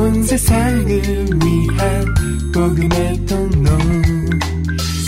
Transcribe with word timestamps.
온 0.00 0.22
세상을 0.22 0.88
위한 0.88 2.14
복음의 2.54 3.26
통로 3.26 3.70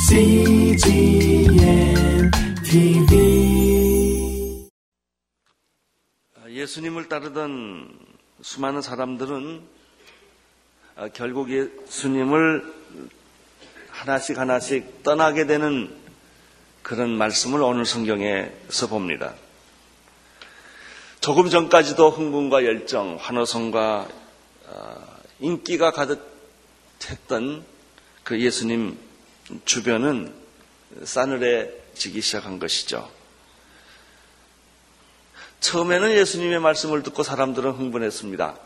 CGM 0.07 1.55
TV 2.63 4.69
예수님을 6.47 7.09
따르던 7.09 7.89
수많은 8.43 8.83
사람들은 8.83 9.63
아, 10.97 11.09
결국 11.09 11.49
예수님을 11.49 12.63
하나씩 13.89 14.39
하나씩 14.39 15.03
떠나게 15.03 15.47
되는 15.47 15.91
그런 16.83 17.17
말씀을 17.17 17.63
오늘 17.63 17.87
성경에서 17.87 18.89
봅니다. 18.89 19.33
조금 21.21 21.49
전까지도 21.49 22.11
흥분과 22.11 22.67
열정, 22.67 23.17
환호성과 23.19 24.09
아, 24.11 24.22
인기가 25.41 25.91
가득했던 25.93 27.65
그 28.25 28.41
예수님 28.41 28.99
주변은 29.65 30.33
싸늘해지기 31.05 32.21
시작한 32.21 32.59
것이죠. 32.59 33.11
처음에는 35.61 36.13
예수님의 36.17 36.61
말씀을 36.61 37.03
듣고 37.03 37.23
사람들은 37.23 37.73
흥분했습니다. 37.73 38.59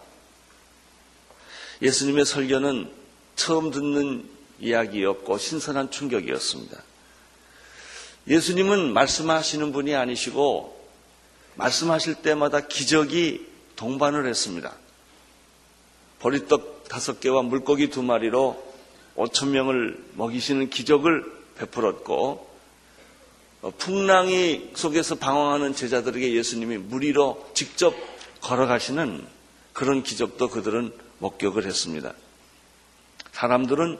예수님의 1.82 2.24
설교는 2.24 2.90
처음 3.36 3.70
듣는 3.70 4.28
이야기였고 4.60 5.36
신선한 5.36 5.90
충격이었습니다. 5.90 6.82
예수님은 8.28 8.92
말씀하시는 8.92 9.72
분이 9.72 9.94
아니시고 9.94 10.74
말씀하실 11.56 12.16
때마다 12.16 12.66
기적이 12.66 13.46
동반을 13.76 14.26
했습니다. 14.26 14.74
보리떡 16.26 16.88
다섯 16.88 17.20
개와 17.20 17.42
물고기 17.42 17.88
두 17.88 18.02
마리로 18.02 18.60
오천 19.14 19.52
명을 19.52 19.96
먹이시는 20.14 20.70
기적을 20.70 21.24
베풀었고 21.56 22.50
어, 23.62 23.72
풍랑이 23.78 24.72
속에서 24.74 25.14
방황하는 25.14 25.72
제자들에게 25.72 26.34
예수님이 26.34 26.78
물 26.78 27.04
위로 27.04 27.48
직접 27.54 27.94
걸어가시는 28.40 29.24
그런 29.72 30.02
기적도 30.02 30.48
그들은 30.48 30.92
목격을 31.18 31.64
했습니다. 31.64 32.12
사람들은 33.30 33.96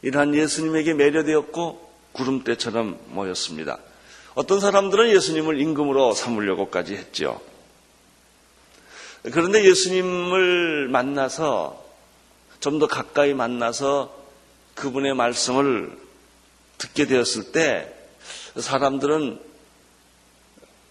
이러한 0.00 0.34
예수님에게 0.34 0.94
매료되었고 0.94 1.92
구름대처럼 2.12 2.98
모였습니다. 3.08 3.78
어떤 4.34 4.58
사람들은 4.58 5.10
예수님을 5.10 5.60
임금으로 5.60 6.14
삼으려고까지 6.14 6.96
했죠. 6.96 7.42
그런데 9.30 9.64
예수님을 9.64 10.88
만나서 10.88 11.80
좀 12.60 12.78
더 12.78 12.86
가까이 12.86 13.34
만나서 13.34 14.14
그분의 14.74 15.14
말씀을 15.14 15.96
듣게 16.78 17.06
되었을 17.06 17.50
때 17.52 17.92
사람들은 18.56 19.40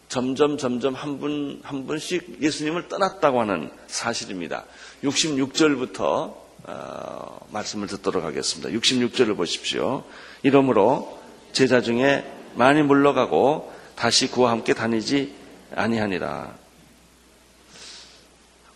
점점 0.10 0.58
점점 0.58 0.94
한 0.94 1.20
분 1.20 1.62
한 1.64 1.88
분씩 1.88 2.42
예수님을 2.42 2.90
떠났다고 2.90 3.40
하는 3.40 3.72
사실입니다. 3.88 4.66
66절부터 5.04 6.36
어, 6.64 7.48
말씀을 7.52 7.88
듣도록 7.88 8.24
하겠습니다. 8.26 8.70
66절을 8.70 9.36
보십시오. 9.38 10.04
이러므로 10.44 11.20
제자 11.54 11.82
중에 11.82 12.30
많이 12.56 12.82
물러가고 12.84 13.72
다시 13.96 14.30
그와 14.30 14.52
함께 14.52 14.74
다니지 14.74 15.34
아니하니라. 15.74 16.54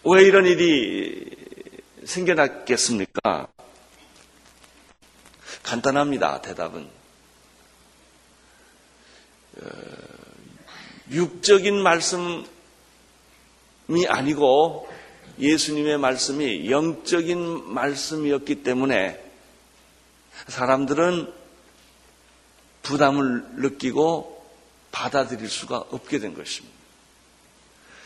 왜 0.07 0.21
이런 0.21 0.45
일이 0.45 1.25
생겨났겠습니까? 2.05 3.47
간단합니다. 5.63 6.41
대답은. 6.41 6.87
어, 9.57 9.67
육적인 11.09 11.81
말씀이 11.81 12.45
아니고 14.07 14.87
예수님의 15.39 15.97
말씀이 15.97 16.69
영적인 16.69 17.73
말씀이었기 17.73 18.61
때문에 18.61 19.19
사람들은 20.47 21.33
부담을 22.83 23.43
느끼고 23.55 24.45
받아들일 24.91 25.49
수가 25.49 25.77
없게 25.77 26.19
된 26.19 26.35
것입니다. 26.35 26.75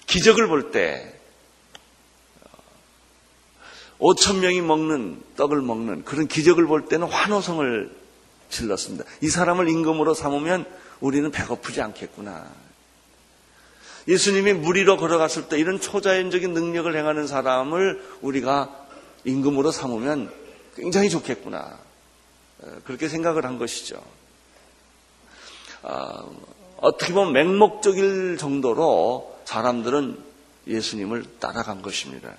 기적을 0.07 0.47
볼 0.47 0.71
때, 0.71 1.18
5천 3.99 4.39
명이 4.39 4.61
먹는, 4.61 5.21
떡을 5.35 5.61
먹는 5.61 6.05
그런 6.05 6.27
기적을 6.27 6.65
볼 6.65 6.85
때는 6.85 7.07
환호성을 7.07 7.91
질렀습니다. 8.49 9.05
이 9.21 9.27
사람을 9.27 9.69
임금으로 9.69 10.13
삼으면 10.13 10.65
우리는 10.99 11.29
배고프지 11.31 11.81
않겠구나. 11.81 12.47
예수님이 14.07 14.53
물 14.53 14.77
위로 14.77 14.97
걸어갔을 14.97 15.49
때 15.49 15.59
이런 15.59 15.79
초자연적인 15.79 16.53
능력을 16.53 16.95
행하는 16.95 17.27
사람을 17.27 18.01
우리가 18.21 18.87
임금으로 19.25 19.71
삼으면 19.71 20.31
굉장히 20.75 21.09
좋겠구나. 21.09 21.77
그렇게 22.85 23.07
생각을 23.07 23.45
한 23.45 23.57
것이죠. 23.57 24.01
어, 25.83 26.31
어떻게 26.77 27.13
보면 27.13 27.33
맹목적일 27.33 28.37
정도로 28.37 29.39
사람들은 29.45 30.17
예수님을 30.67 31.25
따라간 31.39 31.81
것입니다. 31.81 32.33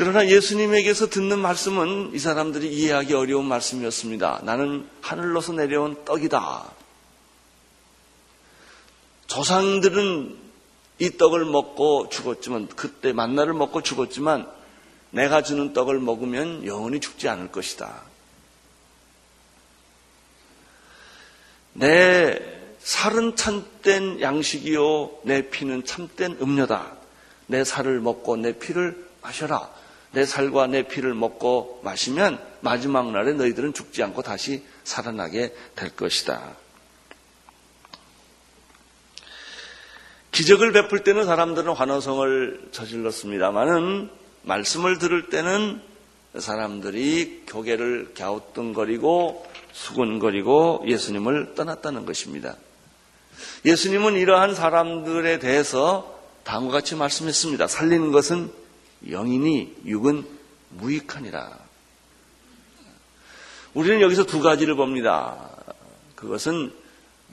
그러나 0.00 0.26
예수님에게서 0.26 1.10
듣는 1.10 1.40
말씀은 1.40 2.12
이 2.14 2.18
사람들이 2.18 2.72
이해하기 2.72 3.12
어려운 3.12 3.44
말씀이었습니다. 3.44 4.40
나는 4.44 4.88
하늘로서 5.02 5.52
내려온 5.52 6.06
떡이다. 6.06 6.72
조상들은 9.26 10.38
이 11.00 11.18
떡을 11.18 11.44
먹고 11.44 12.08
죽었지만 12.08 12.68
그때 12.68 13.12
만나를 13.12 13.52
먹고 13.52 13.82
죽었지만 13.82 14.50
내가 15.10 15.42
주는 15.42 15.74
떡을 15.74 16.00
먹으면 16.00 16.64
영원히 16.64 16.98
죽지 16.98 17.28
않을 17.28 17.52
것이다. 17.52 18.00
내 21.74 22.40
살은 22.78 23.36
참된 23.36 24.22
양식이요 24.22 25.10
내 25.24 25.50
피는 25.50 25.84
참된 25.84 26.38
음료다. 26.40 26.90
내 27.48 27.64
살을 27.64 28.00
먹고 28.00 28.38
내 28.38 28.58
피를 28.58 29.06
마셔라. 29.20 29.89
내 30.12 30.24
살과 30.24 30.66
내 30.66 30.82
피를 30.82 31.14
먹고 31.14 31.80
마시면 31.84 32.40
마지막 32.60 33.10
날에 33.12 33.32
너희들은 33.32 33.74
죽지 33.74 34.02
않고 34.02 34.22
다시 34.22 34.64
살아나게 34.84 35.54
될 35.76 35.94
것이다. 35.94 36.56
기적을 40.32 40.72
베풀 40.72 41.04
때는 41.04 41.26
사람들은 41.26 41.72
환호성을 41.72 42.68
저질렀습니다만은 42.72 44.10
말씀을 44.42 44.98
들을 44.98 45.28
때는 45.28 45.82
사람들이 46.38 47.44
고개를 47.50 48.14
갸우뚱거리고 48.16 49.46
수군거리고 49.72 50.84
예수님을 50.86 51.54
떠났다는 51.54 52.06
것입니다. 52.06 52.56
예수님은 53.64 54.14
이러한 54.14 54.54
사람들에 54.54 55.38
대해서 55.38 56.18
다음과 56.44 56.72
같이 56.72 56.94
말씀했습니다. 56.94 57.66
살리는 57.66 58.12
것은 58.12 58.59
영이니 59.08 59.76
육은 59.86 60.26
무익하니라. 60.70 61.58
우리는 63.74 64.00
여기서 64.00 64.24
두 64.26 64.40
가지를 64.40 64.74
봅니다. 64.74 65.50
그것은 66.16 66.72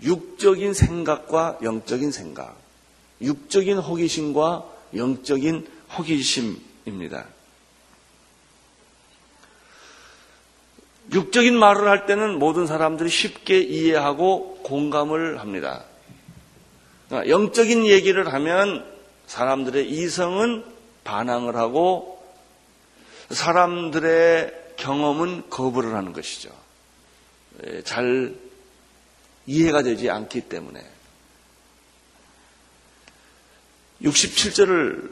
육적인 0.04 0.74
생각과 0.74 1.60
영적인 1.64 2.12
생각. 2.12 2.56
육적인 3.22 3.80
호기심과 3.80 4.66
영적인 4.96 5.68
호기심입니다. 5.98 7.26
육적인 11.14 11.58
말을 11.58 11.88
할 11.88 12.06
때는 12.06 12.38
모든 12.38 12.68
사람들이 12.68 13.10
쉽게 13.10 13.60
이해하고 13.62 14.60
공감을 14.64 15.40
합니다. 15.40 15.84
그러니까 17.08 17.30
영적인 17.30 17.86
얘기를 17.86 18.32
하면 18.34 18.86
사람들의 19.26 19.90
이성은 19.90 20.77
반항을 21.08 21.56
하고 21.56 22.22
사람들의 23.32 24.74
경험은 24.76 25.50
거부를 25.50 25.96
하는 25.96 26.12
것이죠. 26.12 26.50
예, 27.66 27.82
잘 27.82 28.36
이해가 29.46 29.84
되지 29.84 30.10
않기 30.10 30.42
때문에. 30.42 30.86
67절을 34.04 35.10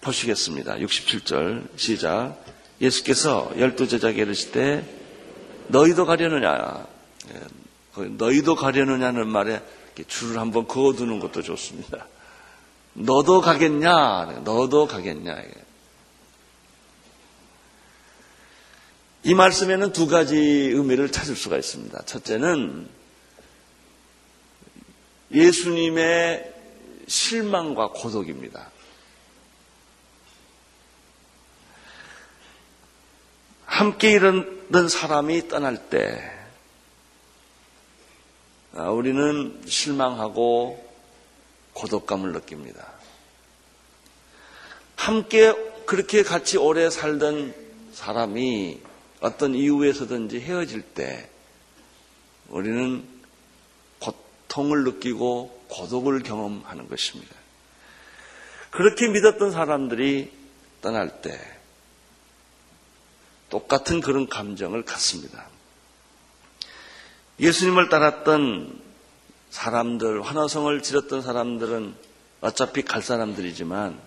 보시겠습니다. 0.00 0.76
67절 0.76 1.68
시작. 1.78 2.42
예수께서 2.80 3.52
열두 3.58 3.88
제자에게 3.88 4.22
이르실 4.22 4.52
때 4.52 4.84
너희도 5.68 6.06
가려느냐? 6.06 6.86
예, 7.34 8.04
너희도 8.04 8.54
가려느냐는 8.54 9.28
말에 9.28 9.62
줄을 10.08 10.38
한번 10.38 10.66
그어두는 10.66 11.20
것도 11.20 11.42
좋습니다. 11.42 12.06
너도 12.94 13.40
가겠냐? 13.40 14.42
너도 14.44 14.86
가겠냐? 14.86 15.36
이 19.22 19.34
말씀에는 19.34 19.92
두 19.92 20.06
가지 20.06 20.36
의미를 20.36 21.12
찾을 21.12 21.36
수가 21.36 21.56
있습니다. 21.58 22.04
첫째는 22.06 22.88
예수님의 25.32 26.54
실망과 27.06 27.88
고독입니다. 27.88 28.70
함께 33.66 34.10
일었던 34.12 34.88
사람이 34.88 35.48
떠날 35.48 35.88
때 35.88 36.40
아, 38.74 38.90
우리는 38.90 39.60
실망하고 39.66 40.89
고독감을 41.80 42.32
느낍니다. 42.32 42.86
함께 44.96 45.54
그렇게 45.86 46.22
같이 46.22 46.58
오래 46.58 46.90
살던 46.90 47.54
사람이 47.94 48.80
어떤 49.20 49.54
이유에서든지 49.54 50.40
헤어질 50.40 50.82
때 50.82 51.30
우리는 52.48 53.02
고통을 53.98 54.84
느끼고 54.84 55.64
고독을 55.68 56.22
경험하는 56.22 56.88
것입니다. 56.88 57.34
그렇게 58.70 59.08
믿었던 59.08 59.50
사람들이 59.50 60.30
떠날 60.82 61.22
때 61.22 61.40
똑같은 63.48 64.00
그런 64.00 64.28
감정을 64.28 64.84
갖습니다. 64.84 65.48
예수님을 67.40 67.88
따랐던 67.88 68.89
사람들, 69.50 70.22
환호성을 70.22 70.82
지렸던 70.82 71.22
사람들은 71.22 71.94
어차피 72.40 72.82
갈 72.82 73.02
사람들이지만 73.02 73.98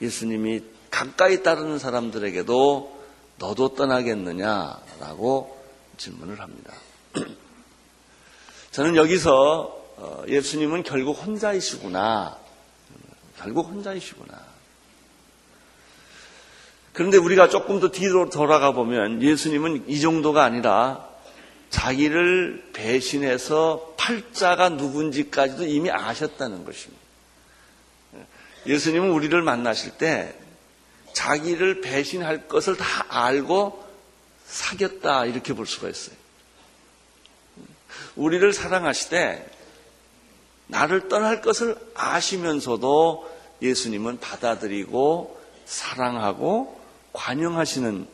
예수님이 0.00 0.62
가까이 0.90 1.42
따르는 1.42 1.78
사람들에게도 1.78 3.02
너도 3.38 3.74
떠나겠느냐라고 3.74 5.58
질문을 5.96 6.40
합니다. 6.40 6.74
저는 8.70 8.96
여기서 8.96 9.82
어, 9.96 10.22
예수님은 10.28 10.82
결국 10.82 11.12
혼자이시구나. 11.24 12.38
결국 13.38 13.68
혼자이시구나. 13.68 14.52
그런데 16.92 17.16
우리가 17.16 17.48
조금 17.48 17.80
더 17.80 17.90
뒤로 17.90 18.28
돌아가 18.28 18.72
보면 18.72 19.22
예수님은 19.22 19.88
이 19.88 20.00
정도가 20.00 20.44
아니라 20.44 21.08
자기를 21.72 22.70
배신해서 22.74 23.94
팔자가 23.96 24.68
누군지까지도 24.68 25.64
이미 25.64 25.90
아셨다는 25.90 26.64
것입니다. 26.64 27.02
예수님은 28.66 29.10
우리를 29.10 29.42
만나실 29.42 29.92
때 29.98 30.34
자기를 31.14 31.80
배신할 31.80 32.46
것을 32.46 32.76
다 32.76 33.06
알고 33.08 33.84
사귀었다 34.46 35.24
이렇게 35.24 35.54
볼 35.54 35.66
수가 35.66 35.88
있어요. 35.88 36.14
우리를 38.16 38.52
사랑하시되 38.52 39.50
나를 40.66 41.08
떠날 41.08 41.40
것을 41.40 41.74
아시면서도 41.94 43.30
예수님은 43.62 44.20
받아들이고 44.20 45.40
사랑하고 45.64 46.80
관용하시는 47.14 48.06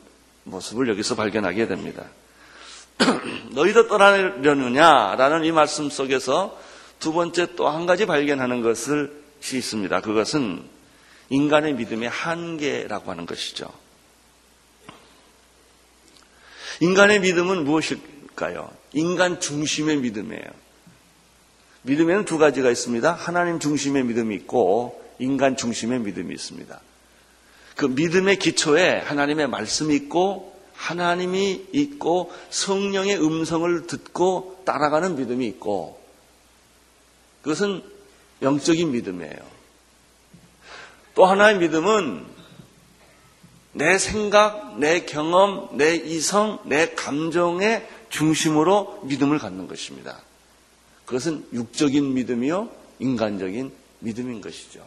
모습을 0.44 0.88
여기서 0.88 1.16
발견하게 1.16 1.66
됩니다. 1.66 2.04
너희도 3.50 3.88
떠나려느냐라는 3.88 5.44
이 5.44 5.52
말씀 5.52 5.90
속에서 5.90 6.58
두 6.98 7.12
번째 7.12 7.54
또 7.54 7.68
한 7.68 7.86
가지 7.86 8.06
발견하는 8.06 8.62
것을 8.62 9.12
있습니다. 9.40 10.00
그것은 10.00 10.62
인간의 11.30 11.74
믿음의 11.74 12.08
한계라고 12.08 13.10
하는 13.10 13.26
것이죠. 13.26 13.70
인간의 16.80 17.20
믿음은 17.20 17.64
무엇일까요? 17.64 18.70
인간 18.92 19.40
중심의 19.40 19.98
믿음이에요. 19.98 20.68
믿음에는 21.82 22.24
두 22.24 22.38
가지가 22.38 22.70
있습니다. 22.70 23.12
하나님 23.12 23.60
중심의 23.60 24.04
믿음이 24.04 24.34
있고 24.36 25.02
인간 25.18 25.56
중심의 25.56 26.00
믿음이 26.00 26.34
있습니다. 26.34 26.80
그 27.76 27.86
믿음의 27.86 28.38
기초에 28.38 28.98
하나님의 29.00 29.48
말씀이 29.48 29.94
있고 29.94 30.57
하나님이 30.78 31.66
있고 31.72 32.32
성령의 32.50 33.20
음성을 33.20 33.86
듣고 33.88 34.62
따라가는 34.64 35.16
믿음이 35.16 35.46
있고 35.48 36.00
그것은 37.42 37.82
영적인 38.42 38.92
믿음이에요. 38.92 39.58
또 41.14 41.26
하나의 41.26 41.58
믿음은 41.58 42.24
내 43.72 43.98
생각, 43.98 44.78
내 44.78 45.04
경험, 45.04 45.76
내 45.76 45.96
이성, 45.96 46.60
내 46.64 46.94
감정의 46.94 47.86
중심으로 48.10 49.00
믿음을 49.04 49.38
갖는 49.38 49.66
것입니다. 49.66 50.20
그것은 51.04 51.46
육적인 51.52 52.14
믿음이요, 52.14 52.70
인간적인 53.00 53.72
믿음인 54.00 54.40
것이죠. 54.40 54.86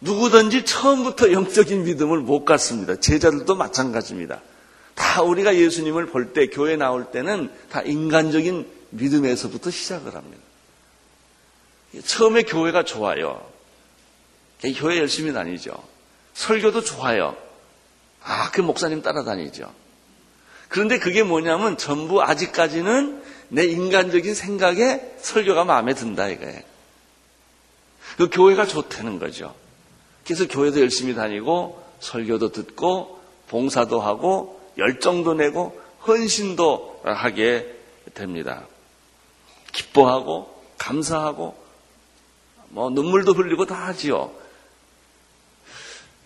누구든지 0.00 0.64
처음부터 0.64 1.32
영적인 1.32 1.84
믿음을 1.84 2.18
못 2.18 2.44
갖습니다. 2.44 2.96
제자들도 2.96 3.54
마찬가지입니다. 3.54 4.42
다 5.02 5.20
우리가 5.20 5.56
예수님을 5.56 6.06
볼 6.06 6.32
때, 6.32 6.46
교회 6.46 6.76
나올 6.76 7.10
때는 7.10 7.50
다 7.70 7.82
인간적인 7.82 8.66
믿음에서부터 8.90 9.72
시작을 9.72 10.14
합니다. 10.14 10.42
처음에 12.06 12.44
교회가 12.44 12.84
좋아요. 12.84 13.44
교회 14.76 14.98
열심히 14.98 15.32
다니죠. 15.32 15.72
설교도 16.34 16.82
좋아요. 16.82 17.36
아, 18.22 18.52
그 18.52 18.60
목사님 18.60 19.02
따라다니죠. 19.02 19.74
그런데 20.68 21.00
그게 21.00 21.24
뭐냐면 21.24 21.76
전부 21.76 22.22
아직까지는 22.22 23.22
내 23.48 23.64
인간적인 23.64 24.34
생각에 24.36 25.14
설교가 25.20 25.64
마음에 25.64 25.94
든다 25.94 26.28
이거예요. 26.28 26.60
그 28.16 28.30
교회가 28.30 28.66
좋다는 28.66 29.18
거죠. 29.18 29.52
그래서 30.24 30.46
교회도 30.46 30.80
열심히 30.80 31.14
다니고 31.16 31.82
설교도 31.98 32.52
듣고 32.52 33.20
봉사도 33.48 34.00
하고 34.00 34.61
열정도 34.78 35.34
내고 35.34 35.80
헌신도 36.06 37.02
하게 37.04 37.74
됩니다. 38.14 38.66
기뻐하고 39.72 40.62
감사하고 40.78 41.56
뭐 42.68 42.90
눈물도 42.90 43.32
흘리고 43.32 43.66
다 43.66 43.86
하지요. 43.86 44.32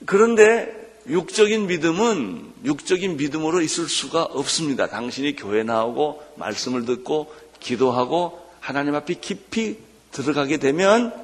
그런데 0.04 0.86
육적인 1.08 1.66
믿음은 1.66 2.52
육적인 2.64 3.16
믿음으로 3.16 3.60
있을 3.60 3.88
수가 3.88 4.24
없습니다. 4.24 4.88
당신이 4.88 5.36
교회 5.36 5.62
나오고 5.62 6.22
말씀을 6.36 6.84
듣고 6.84 7.32
기도하고 7.60 8.44
하나님 8.60 8.94
앞에 8.94 9.14
깊이 9.14 9.78
들어가게 10.10 10.56
되면 10.58 11.14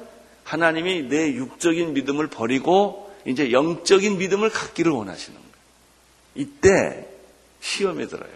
하나님이 0.43 1.03
내 1.03 1.33
육적인 1.33 1.93
믿음을 1.93 2.27
버리고 2.27 3.11
이제 3.25 3.51
영적인 3.51 4.17
믿음을 4.17 4.49
갖기를 4.49 4.91
원하시는 4.91 5.37
거예요. 5.37 5.53
이때 6.35 7.12
시험에 7.63 8.07
들어요. 8.07 8.31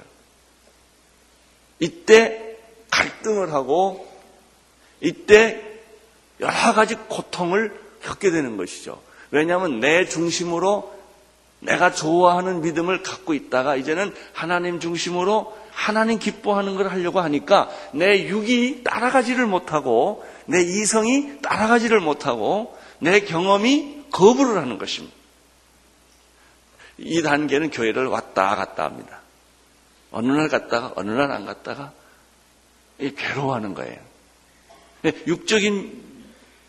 이때 1.79 2.57
갈등을 2.89 3.53
하고 3.53 4.07
이때 5.01 5.61
여러 6.39 6.73
가지 6.73 6.95
고통을 6.95 7.77
겪게 8.01 8.31
되는 8.31 8.57
것이죠. 8.57 9.01
왜냐하면 9.31 9.81
내 9.81 10.05
중심으로 10.05 10.95
내가 11.59 11.91
좋아하는 11.91 12.61
믿음을 12.61 13.03
갖고 13.03 13.33
있다가 13.33 13.75
이제는 13.75 14.13
하나님 14.31 14.79
중심으로 14.79 15.55
하나님 15.71 16.19
기뻐하는 16.19 16.75
걸 16.75 16.87
하려고 16.87 17.19
하니까 17.19 17.69
내 17.91 18.27
육이 18.27 18.83
따라가지를 18.83 19.45
못하고 19.45 20.23
내 20.45 20.61
이성이 20.61 21.41
따라가지를 21.41 21.99
못하고 21.99 22.75
내 22.99 23.19
경험이 23.19 24.05
거부를 24.11 24.57
하는 24.57 24.77
것입니다. 24.77 25.16
이 26.97 27.21
단계는 27.21 27.69
교회를 27.71 28.07
왔다 28.07 28.55
갔다 28.55 28.83
합니다. 28.85 29.21
어느 30.11 30.31
날 30.31 30.47
갔다가 30.49 30.93
어느 30.95 31.11
날 31.11 31.31
안 31.31 31.45
갔다가 31.45 31.91
괴로워하는 32.99 33.73
거예요. 33.73 33.97
육적인 35.27 36.03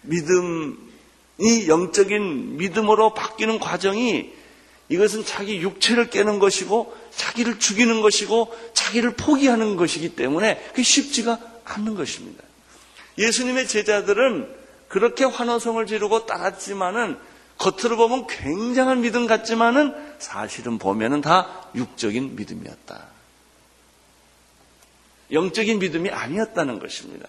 믿음이 0.03 1.69
영적인 1.69 2.57
믿음으로 2.59 3.15
바뀌는 3.15 3.59
과정이 3.59 4.33
이것은 4.91 5.25
자기 5.25 5.61
육체를 5.61 6.11
깨는 6.11 6.39
것이고 6.39 6.95
자기를 7.15 7.59
죽이는 7.59 8.01
것이고 8.01 8.55
자기를 8.75 9.15
포기하는 9.15 9.77
것이기 9.77 10.11
때문에 10.17 10.59
그게 10.71 10.83
쉽지가 10.83 11.39
않는 11.65 11.95
것입니다. 11.95 12.43
예수님의 13.19 13.69
제자들은 13.69 14.49
그렇게 14.89 15.25
환호성을 15.25 15.85
지르고 15.87 16.27
따랐지만은 16.27 17.19
겉으로 17.59 17.97
보면 17.97 18.27
굉장한 18.29 19.01
믿음 19.03 19.27
같지만은 19.27 19.95
사실은 20.19 20.79
보면은 20.79 21.21
다 21.21 21.69
육적인 21.75 22.37
믿음이었다. 22.37 23.07
영적인 25.33 25.79
믿음이 25.79 26.11
아니었다는 26.11 26.79
것입니다. 26.79 27.29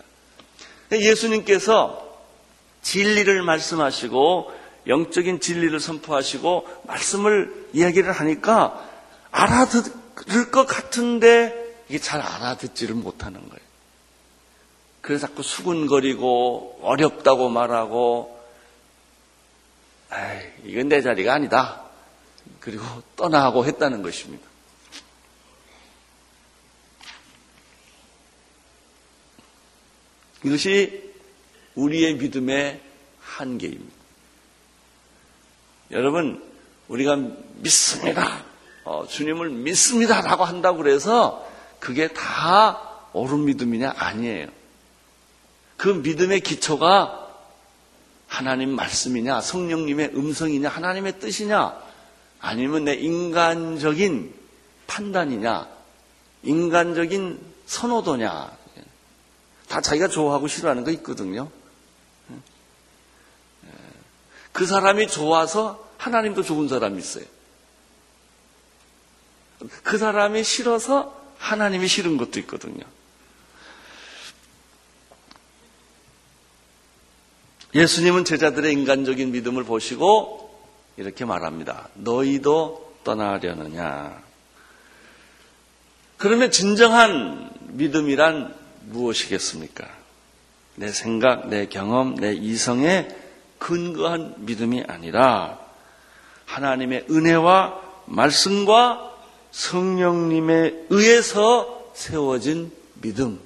예수님께서 0.91 2.07
진리를 2.81 3.41
말씀하시고 3.43 4.53
영적인 4.87 5.39
진리를 5.39 5.79
선포하시고 5.79 6.83
말씀을 6.87 7.69
이야기를 7.73 8.11
하니까 8.11 8.87
알아들을 9.31 10.51
것 10.51 10.65
같은데 10.65 11.55
이게 11.89 11.99
잘 11.99 12.21
알아듣지를 12.21 12.95
못하는 12.95 13.41
거예요. 13.41 13.69
그래서 15.01 15.27
자꾸 15.27 15.43
수군거리고 15.43 16.79
어렵다고 16.81 17.49
말하고 17.49 18.39
에이, 20.11 20.71
이건 20.71 20.89
내 20.89 21.01
자리가 21.01 21.33
아니다. 21.33 21.88
그리고 22.59 22.83
떠나고 23.15 23.65
했다는 23.65 24.01
것입니다. 24.01 24.47
이것이 30.43 31.13
우리의 31.75 32.15
믿음의 32.15 32.81
한계입니다. 33.19 33.99
여러분, 35.91 36.43
우리가 36.87 37.15
믿습니다. 37.55 38.45
어, 38.83 39.05
주님을 39.07 39.49
믿습니다 39.49 40.21
라고 40.21 40.45
한다고 40.45 40.77
그래서 40.77 41.47
그게 41.79 42.07
다 42.07 43.09
옳은 43.13 43.45
믿음이냐? 43.45 43.93
아니에요. 43.97 44.47
그 45.77 45.89
믿음의 45.89 46.41
기초가 46.41 47.27
하나님 48.27 48.75
말씀이냐, 48.75 49.41
성령님의 49.41 50.11
음성이냐, 50.15 50.69
하나님의 50.69 51.19
뜻이냐, 51.19 51.88
아니면 52.39 52.85
내 52.85 52.93
인간적인 52.93 54.33
판단이냐, 54.87 55.67
인간적인 56.43 57.39
선호도냐, 57.65 58.57
다 59.67 59.81
자기가 59.81 60.07
좋아하고 60.07 60.47
싫어하는 60.47 60.83
거 60.83 60.91
있거든요. 60.91 61.51
그 64.51 64.65
사람이 64.65 65.07
좋아서 65.07 65.87
하나님도 65.97 66.43
좋은 66.43 66.67
사람이 66.67 66.97
있어요. 66.97 67.25
그 69.83 69.97
사람이 69.97 70.43
싫어서 70.43 71.15
하나님이 71.37 71.87
싫은 71.87 72.17
것도 72.17 72.39
있거든요. 72.39 72.83
예수님은 77.75 78.25
제자들의 78.25 78.73
인간적인 78.73 79.31
믿음을 79.31 79.63
보시고 79.63 80.48
이렇게 80.99 81.23
말합니다. 81.23 81.87
너희도 81.93 82.95
떠나려느냐. 83.05 84.21
그러면 86.17 86.51
진정한 86.51 87.49
믿음이란 87.69 88.53
무엇이겠습니까? 88.87 89.87
내 90.75 90.91
생각, 90.91 91.47
내 91.47 91.67
경험, 91.67 92.15
내 92.15 92.33
이성에 92.33 93.07
근거한 93.59 94.35
믿음이 94.39 94.83
아니라 94.87 95.57
하나님의 96.45 97.05
은혜와 97.09 97.79
말씀과 98.05 99.15
성령님에 99.51 100.87
의해서 100.89 101.91
세워진 101.93 102.73
믿음. 102.95 103.39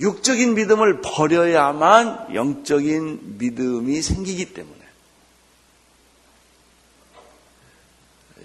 육적인 0.00 0.54
믿음을 0.54 1.00
버려야만 1.02 2.34
영적인 2.34 3.38
믿음이 3.38 4.00
생기기 4.02 4.54
때문에. 4.54 4.80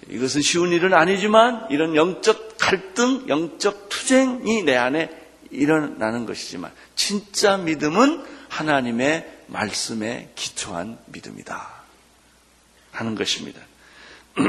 이것은 0.09 0.41
쉬운 0.41 0.71
일은 0.71 0.93
아니지만 0.93 1.67
이런 1.71 1.95
영적 1.95 2.57
갈등, 2.59 3.27
영적 3.27 3.89
투쟁이 3.89 4.63
내 4.63 4.75
안에 4.75 5.09
일어나는 5.49 6.25
것이지만 6.25 6.71
진짜 6.95 7.57
믿음은 7.57 8.23
하나님의 8.49 9.43
말씀에 9.47 10.31
기초한 10.35 10.97
믿음이다. 11.07 11.75
하는 12.91 13.15
것입니다. 13.15 13.61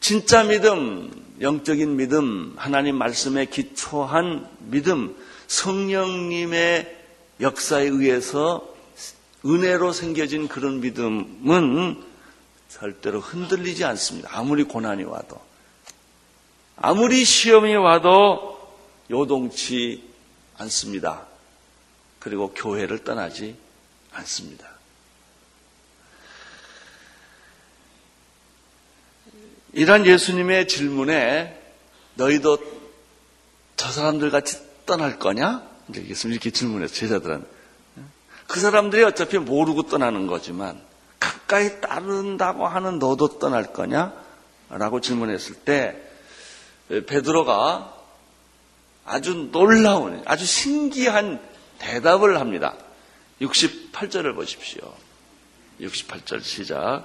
진짜 0.00 0.42
믿음, 0.42 1.10
영적인 1.40 1.96
믿음, 1.96 2.54
하나님 2.56 2.96
말씀에 2.96 3.46
기초한 3.46 4.48
믿음, 4.58 5.16
성령님의 5.46 6.98
역사에 7.40 7.84
의해서 7.84 8.68
은혜로 9.44 9.92
생겨진 9.92 10.48
그런 10.48 10.80
믿음은 10.80 12.04
절대로 12.68 13.20
흔들리지 13.20 13.84
않습니다. 13.84 14.28
아무리 14.32 14.64
고난이 14.64 15.04
와도. 15.04 15.40
아무리 16.76 17.24
시험이 17.24 17.74
와도 17.74 18.58
요동치 19.10 20.04
않습니다. 20.58 21.26
그리고 22.18 22.52
교회를 22.52 23.02
떠나지 23.02 23.56
않습니다. 24.12 24.69
이런 29.72 30.06
예수님의 30.06 30.68
질문에 30.68 31.60
너희도 32.14 32.58
저 33.76 33.90
사람들 33.90 34.30
같이 34.30 34.58
떠날 34.84 35.18
거냐? 35.18 35.62
이제 35.88 36.04
예수님 36.06 36.34
이렇게 36.34 36.50
질문했어요, 36.50 36.96
제자들한테. 36.98 37.46
그 38.46 38.58
사람들이 38.58 39.04
어차피 39.04 39.38
모르고 39.38 39.84
떠나는 39.84 40.26
거지만 40.26 40.80
가까이 41.20 41.80
따른다고 41.80 42.66
하는 42.66 42.98
너도 42.98 43.38
떠날 43.38 43.72
거냐? 43.72 44.12
라고 44.70 45.00
질문했을 45.00 45.54
때 45.56 45.96
베드로가 46.88 47.94
아주 49.04 49.48
놀라운, 49.50 50.22
아주 50.26 50.44
신기한 50.44 51.40
대답을 51.78 52.38
합니다. 52.40 52.76
68절을 53.40 54.34
보십시오. 54.34 54.92
68절 55.80 56.42
시작. 56.42 57.04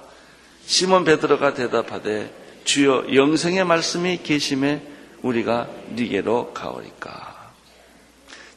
시몬 0.66 1.04
베드로가 1.04 1.54
대답하되 1.54 2.45
주여 2.66 3.14
영생의 3.14 3.64
말씀이 3.64 4.22
계심에 4.22 4.82
우리가 5.22 5.68
니게로 5.92 6.52
가오리까. 6.52 7.52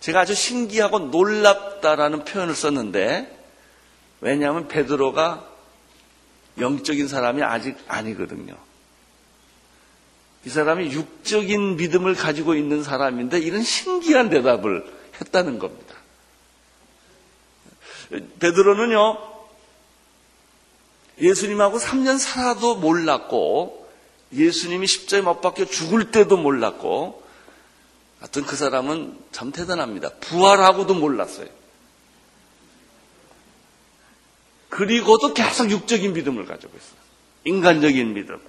제가 0.02 0.22
아주 0.22 0.34
신기하고 0.34 1.00
놀랍다라는 1.00 2.26
표현을 2.26 2.56
썼는데 2.56 3.38
왜냐하면 4.22 4.68
베드로가 4.68 5.48
영적인 6.58 7.08
사람이 7.08 7.44
아직 7.44 7.78
아니거든요. 7.88 8.56
이 10.46 10.50
사람이 10.50 10.92
육적인 10.92 11.78
믿음을 11.78 12.16
가지고 12.16 12.56
있는 12.56 12.84
사람인데 12.84 13.40
이런 13.40 13.62
신기한 13.62 14.30
대답을 14.30 14.86
했다는 15.22 15.60
겁니다. 15.60 15.96
베드로는요, 18.40 19.18
예수님하고 21.22 21.78
3년 21.78 22.18
살아도 22.18 22.76
몰랐고, 22.76 23.79
예수님이 24.34 24.88
십자에 24.88 25.22
못 25.22 25.42
박혀 25.42 25.66
죽을 25.66 26.12
때도 26.12 26.38
몰랐고, 26.38 27.24
하여튼 28.20 28.44
그 28.44 28.56
사람은 28.56 29.18
참 29.32 29.52
대단합니다. 29.52 30.10
부활하고도 30.20 30.94
몰랐어요. 30.94 31.48
그리고도 34.70 35.34
계속 35.34 35.72
육적인 35.72 36.14
믿음을 36.14 36.46
가지고 36.46 36.78
있어요. 36.78 37.00
인간적인 37.46 38.14
믿음. 38.14 38.40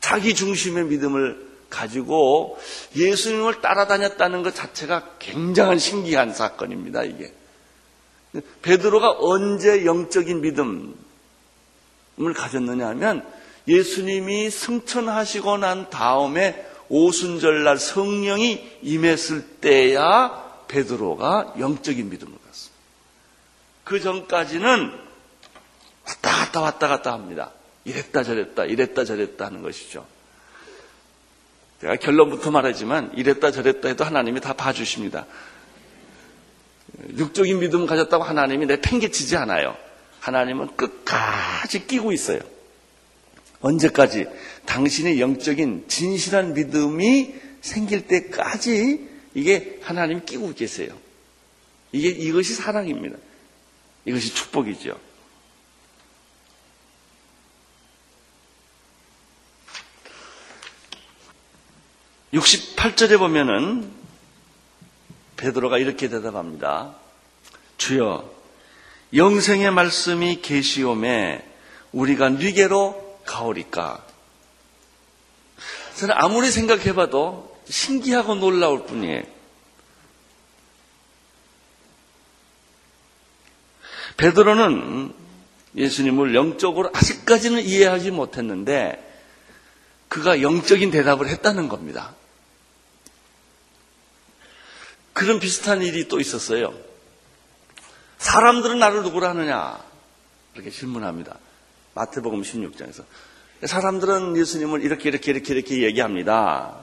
자기 0.00 0.34
중심의 0.34 0.86
믿음을 0.86 1.46
가지고 1.70 2.58
예수님을 2.94 3.60
따라다녔다는 3.60 4.42
것 4.42 4.54
자체가 4.54 5.16
굉장한 5.18 5.78
신기한 5.78 6.32
사건입니다, 6.32 7.04
이게. 7.04 7.32
베드로가 8.62 9.16
언제 9.18 9.84
영적인 9.84 10.40
믿음을 10.40 10.94
가졌느냐 12.34 12.88
하면 12.88 13.26
예수님이 13.68 14.50
승천하시고 14.50 15.58
난 15.58 15.90
다음에 15.90 16.66
오순절날 16.88 17.78
성령이 17.78 18.78
임했을 18.82 19.42
때야 19.60 20.44
베드로가 20.68 21.54
영적인 21.58 22.08
믿음을 22.10 22.32
갖습니다. 22.32 22.76
그 23.84 24.00
전까지는 24.00 24.92
왔다 26.06 26.30
갔다 26.30 26.60
왔다 26.60 26.88
갔다 26.88 27.12
합니다. 27.12 27.50
이랬다 27.84 28.22
저랬다 28.22 28.64
이랬다 28.64 29.04
저랬다 29.04 29.46
하는 29.46 29.62
것이죠. 29.62 30.06
제가 31.80 31.96
결론부터 31.96 32.50
말하지만 32.50 33.12
이랬다 33.14 33.50
저랬다 33.50 33.88
해도 33.88 34.04
하나님이 34.04 34.40
다 34.40 34.54
봐주십니다. 34.54 35.26
육적인 37.16 37.58
믿음 37.58 37.86
가졌다고 37.86 38.24
하나님이 38.24 38.66
내 38.66 38.80
팽개치지 38.80 39.36
않아요. 39.36 39.76
하나님은 40.20 40.76
끝까지 40.76 41.86
끼고 41.86 42.12
있어요. 42.12 42.40
언제까지 43.66 44.26
당신의 44.64 45.20
영적인 45.20 45.86
진실한 45.88 46.54
믿음이 46.54 47.34
생길 47.60 48.06
때까지 48.06 49.08
이게 49.34 49.80
하나님 49.82 50.24
끼고 50.24 50.54
계세요. 50.54 50.96
이게 51.90 52.08
이것이 52.08 52.54
사랑입니다. 52.54 53.16
이것이 54.04 54.32
축복이죠. 54.34 54.98
(68절에) 62.32 63.18
보면은 63.18 63.90
베드로가 65.36 65.78
이렇게 65.78 66.08
대답합니다. 66.08 66.96
주여, 67.78 68.30
영생의 69.14 69.70
말씀이 69.70 70.42
계시오매 70.42 71.42
우리가 71.92 72.30
니게로 72.30 73.05
가오리까. 73.26 74.04
저는 75.96 76.14
아무리 76.16 76.50
생각해봐도 76.50 77.60
신기하고 77.68 78.36
놀라울 78.36 78.86
뿐이에요. 78.86 79.22
베드로는 84.16 85.14
예수님을 85.76 86.34
영적으로 86.34 86.90
아직까지는 86.94 87.62
이해하지 87.62 88.10
못했는데 88.10 89.02
그가 90.08 90.40
영적인 90.40 90.90
대답을 90.90 91.28
했다는 91.28 91.68
겁니다. 91.68 92.14
그런 95.12 95.40
비슷한 95.40 95.82
일이 95.82 96.08
또 96.08 96.20
있었어요. 96.20 96.74
사람들은 98.18 98.78
나를 98.78 99.02
누구라 99.02 99.30
하느냐? 99.30 99.82
이렇게 100.54 100.70
질문합니다. 100.70 101.38
마태복음 101.96 102.42
16장에서. 102.42 103.04
사람들은 103.64 104.36
예수님을 104.36 104.84
이렇게 104.84 105.08
이렇게 105.08 105.32
이렇게 105.32 105.54
이렇게 105.54 105.82
얘기합니다. 105.82 106.76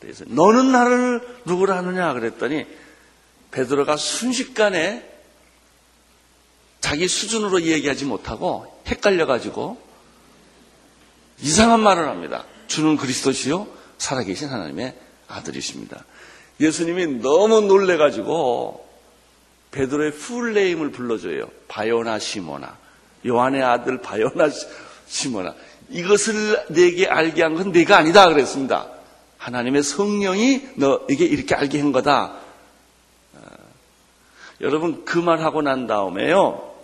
그래서 0.00 0.24
너는 0.26 0.72
나를 0.72 1.20
누구라 1.46 1.76
하느냐 1.78 2.12
그랬더니 2.12 2.66
베드로가 3.52 3.96
순식간에 3.96 5.08
자기 6.80 7.08
수준으로 7.08 7.62
얘기하지 7.62 8.04
못하고 8.04 8.82
헷갈려 8.86 9.26
가지고 9.26 9.80
이상한 11.40 11.80
말을 11.80 12.08
합니다. 12.08 12.44
주는 12.66 12.96
그리스도시요 12.96 13.68
살아계신 13.98 14.48
하나님의 14.48 14.94
아들이십니다. 15.28 16.04
예수님이 16.60 17.06
너무 17.20 17.60
놀래 17.62 17.96
가지고 17.96 18.84
베드로의 19.70 20.12
풀네임을 20.12 20.90
불러줘요. 20.90 21.48
바요나 21.68 22.18
시모나. 22.18 22.78
요한의 23.26 23.62
아들 23.62 24.00
바요나 24.00 24.48
시모나. 25.06 25.54
이것을 25.90 26.64
내게 26.68 27.06
알게 27.06 27.42
한 27.42 27.54
건 27.54 27.72
내가 27.72 27.98
아니다 27.98 28.28
그랬습니다. 28.28 28.88
하나님의 29.38 29.82
성령이 29.82 30.68
너에게 30.76 31.24
이렇게 31.24 31.54
알게 31.54 31.80
한 31.80 31.92
거다. 31.92 32.32
어, 33.34 33.40
여러분 34.60 35.04
그 35.04 35.18
말하고 35.18 35.62
난 35.62 35.86
다음에요. 35.86 36.74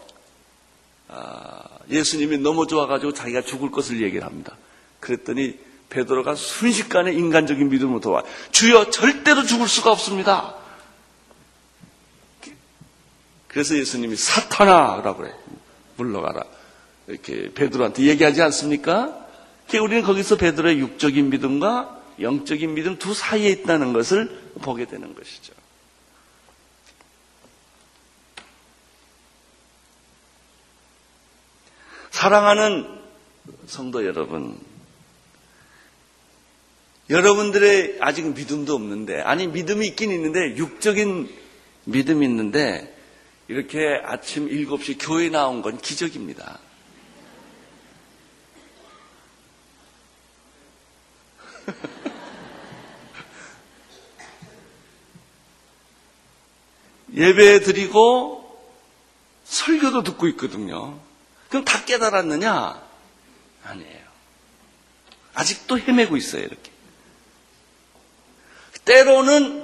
아, 1.09 1.63
예수님이 1.91 2.39
너무 2.39 2.67
좋아가지고 2.67 3.13
자기가 3.13 3.43
죽을 3.43 3.71
것을 3.71 4.03
얘기를 4.03 4.25
합니다. 4.25 4.57
그랬더니 5.01 5.59
베드로가 5.91 6.37
순식간에 6.37 7.13
인간적인 7.13 7.69
믿음으로 7.69 8.01
돌아 8.01 8.23
주여 8.53 8.91
절대로 8.91 9.43
죽을 9.45 9.69
수가 9.69 9.91
없습니다. 9.93 10.55
그래서 13.49 13.77
예수님이 13.77 14.17
사탄아라고 14.17 15.17
그래. 15.19 15.35
물러가라. 15.97 16.43
이렇게 17.09 17.53
베드로한테 17.53 18.05
얘기하지 18.05 18.43
않습니까? 18.43 19.19
우리는 19.81 20.03
거기서 20.03 20.37
베드로의 20.37 20.79
육적인 20.81 21.31
믿음과 21.31 22.03
영적인 22.21 22.75
믿음 22.75 22.99
두 22.99 23.15
사이에 23.15 23.49
있다는 23.51 23.93
것을 23.93 24.29
보게 24.61 24.85
되는 24.85 25.15
것이죠. 25.15 25.55
사랑하는 32.11 32.87
성도 33.67 34.05
여러분, 34.05 34.59
여러분들의 37.09 37.99
아직 38.01 38.27
믿음도 38.35 38.75
없는데, 38.75 39.23
아니 39.23 39.47
믿음이 39.47 39.87
있긴 39.89 40.13
있는데 40.13 40.57
육적인 40.57 41.29
믿음이 41.85 42.25
있는데 42.27 42.92
이렇게 43.53 44.01
아침 44.03 44.49
7시 44.49 44.97
교회 44.99 45.29
나온 45.29 45.61
건 45.61 45.79
기적입니다. 45.79 46.59
예배 57.15 57.61
드리고 57.61 58.59
설교도 59.45 60.03
듣고 60.03 60.29
있거든요. 60.29 60.99
그럼 61.51 61.67
다 61.67 61.85
깨달았느냐? 61.85 62.83
아니에요. 63.65 64.03
아직도 65.35 65.79
헤매고 65.79 66.17
있어요, 66.17 66.45
이렇게. 66.45 66.73
때로는 68.87 69.62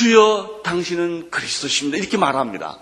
주여 0.00 0.60
당신은 0.64 1.30
그리스도십니다. 1.30 1.98
이렇게 1.98 2.16
말합니다. 2.16 2.78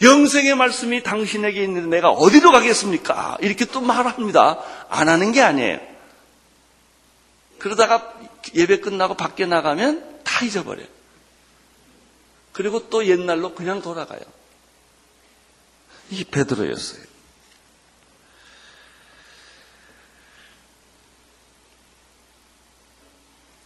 영생의 0.00 0.54
말씀이 0.54 1.02
당신에게 1.02 1.64
있는데 1.64 1.96
내가 1.96 2.10
어디로 2.10 2.52
가겠습니까? 2.52 3.38
이렇게 3.40 3.64
또 3.64 3.80
말합니다. 3.80 4.62
안 4.88 5.08
하는 5.08 5.32
게 5.32 5.42
아니에요. 5.42 5.80
그러다가 7.58 8.14
예배 8.54 8.78
끝나고 8.80 9.14
밖에 9.14 9.46
나가면 9.46 10.20
다 10.22 10.44
잊어버려요. 10.44 10.86
그리고 12.52 12.88
또 12.88 13.04
옛날로 13.06 13.54
그냥 13.54 13.82
돌아가요. 13.82 14.20
이 16.10 16.22
베드로였어요. 16.22 17.02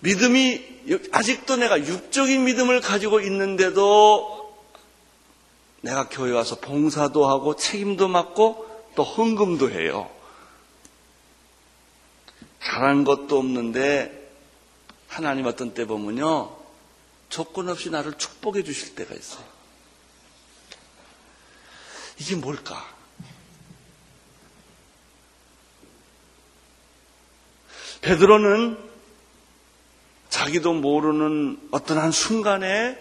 믿음이 0.01 0.81
아직도 1.13 1.57
내가 1.57 1.79
육적인 1.79 2.45
믿음을 2.45 2.81
가지고 2.81 3.21
있는데도 3.21 4.41
내가 5.83 6.09
교회 6.09 6.33
와서 6.33 6.57
봉사도 6.57 7.29
하고 7.29 7.57
책임도 7.57 8.09
맡고 8.09 8.93
또 8.97 9.03
헌금도 9.03 9.71
해요. 9.71 10.11
잘한 12.63 13.05
것도 13.05 13.39
없는데 13.39 14.31
하나님 15.09 15.47
어떤 15.47 15.75
때 15.75 15.87
보면요 15.87 16.57
조건 17.29 17.69
없이 17.69 17.91
나를 17.91 18.15
축복해 18.15 18.63
주실 18.63 18.95
때가 18.95 19.15
있어요. 19.15 19.45
이게 22.19 22.37
뭘까? 22.37 22.87
베드로는 28.03 28.90
자기도 30.41 30.73
모르는 30.73 31.59
어떤 31.71 31.99
한 31.99 32.13
순간에 32.13 32.99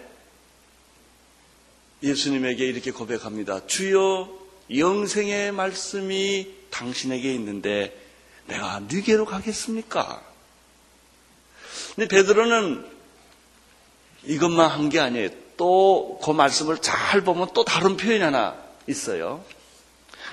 예수님에게 2.02 2.66
이렇게 2.66 2.90
고백합니다. 2.90 3.66
주여 3.66 4.28
영생의 4.76 5.52
말씀이 5.52 6.50
당신에게 6.68 7.32
있는데 7.36 7.98
내가 8.46 8.80
네게로 8.80 9.24
가겠습니까? 9.24 10.22
근데 11.94 12.08
베드로는 12.08 12.84
이것만 14.24 14.70
한 14.70 14.90
게 14.90 15.00
아니에요. 15.00 15.30
또 15.56 16.20
그 16.22 16.32
말씀을 16.32 16.76
잘 16.82 17.22
보면 17.22 17.48
또 17.54 17.64
다른 17.64 17.96
표현이 17.96 18.22
하나 18.22 18.54
있어요. 18.86 19.42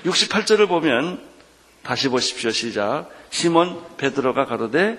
68절을 0.04 0.68
보면 0.68 1.26
다시 1.82 2.08
보십시오. 2.08 2.50
시작. 2.50 3.08
시몬 3.30 3.82
베드로가 3.96 4.44
가로되 4.44 4.98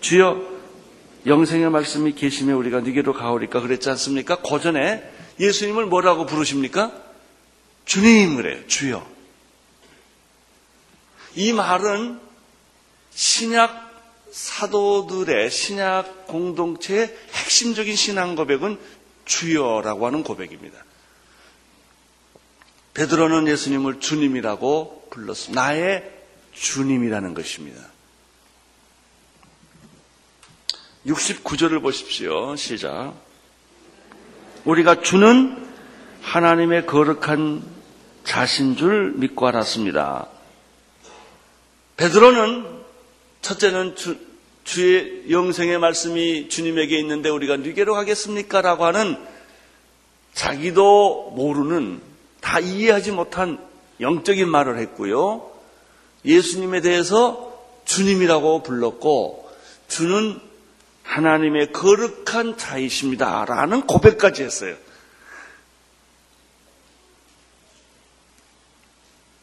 주여 0.00 0.55
영생의 1.26 1.70
말씀이 1.70 2.14
계시면 2.14 2.56
우리가 2.56 2.80
네게로 2.80 3.12
가오리까 3.12 3.60
그랬지 3.60 3.90
않습니까? 3.90 4.36
고전에 4.36 5.02
예수님을 5.40 5.86
뭐라고 5.86 6.24
부르십니까? 6.24 6.92
주님 7.84 8.36
그래요. 8.36 8.66
주여. 8.66 9.06
이 11.34 11.52
말은 11.52 12.20
신약 13.10 13.86
사도들의 14.30 15.50
신약 15.50 16.26
공동체의 16.26 17.16
핵심적인 17.32 17.96
신앙 17.96 18.36
고백은 18.36 18.78
주여라고 19.24 20.06
하는 20.06 20.22
고백입니다. 20.22 20.78
베드로는 22.94 23.48
예수님을 23.48 24.00
주님이라고 24.00 25.08
불렀습니다. 25.10 25.60
나의 25.60 26.10
주님이라는 26.52 27.34
것입니다. 27.34 27.95
69절을 31.06 31.82
보십시오. 31.82 32.56
시작. 32.56 33.14
우리가 34.64 35.00
주는 35.00 35.56
하나님의 36.22 36.86
거룩한 36.86 37.62
자신 38.24 38.76
줄 38.76 39.12
믿고 39.12 39.46
알았습니다. 39.46 40.28
베드로는 41.96 42.66
첫째는 43.40 43.94
주, 43.94 44.18
주의 44.64 45.30
영생의 45.30 45.78
말씀이 45.78 46.48
주님에게 46.48 46.98
있는데 46.98 47.28
우리가 47.28 47.56
누게로 47.58 47.94
가겠습니까? 47.94 48.60
라고 48.60 48.84
하는 48.84 49.16
자기도 50.34 51.30
모르는 51.36 52.00
다 52.40 52.58
이해하지 52.58 53.12
못한 53.12 53.64
영적인 54.00 54.48
말을 54.48 54.78
했고요. 54.78 55.52
예수님에 56.24 56.80
대해서 56.80 57.56
주님이라고 57.84 58.64
불렀고 58.64 59.48
주는 59.86 60.40
하나님의 61.06 61.72
거룩한 61.72 62.58
자이십니다. 62.58 63.44
라는 63.44 63.86
고백까지 63.86 64.42
했어요. 64.42 64.76